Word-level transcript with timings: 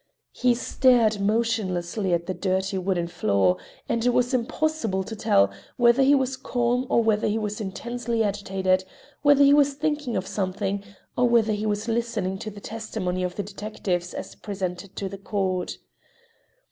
He 0.31 0.55
stared 0.55 1.19
motionlessly 1.21 2.11
at 2.11 2.25
the 2.25 2.33
dirty 2.33 2.75
wooden 2.79 3.05
floor, 3.07 3.57
and 3.87 4.03
it 4.03 4.09
was 4.15 4.33
impossible 4.33 5.03
to 5.03 5.15
tell 5.15 5.51
whether 5.77 6.01
he 6.01 6.15
was 6.15 6.37
calm 6.37 6.87
or 6.89 7.03
whether 7.03 7.27
he 7.27 7.37
was 7.37 7.61
intensely 7.61 8.23
agitated, 8.23 8.83
whether 9.21 9.43
he 9.43 9.53
was 9.53 9.75
thinking 9.75 10.17
of 10.17 10.25
something, 10.25 10.83
or 11.15 11.29
whether 11.29 11.53
he 11.53 11.67
was 11.67 11.87
listening 11.87 12.39
to 12.39 12.49
the 12.49 12.59
testimony 12.61 13.21
of 13.21 13.35
the 13.35 13.43
detectives 13.43 14.15
as 14.15 14.33
presented 14.33 14.95
to 14.95 15.07
the 15.07 15.19
court. 15.19 15.77